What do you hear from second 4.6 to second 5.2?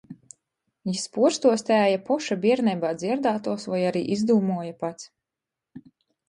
pats.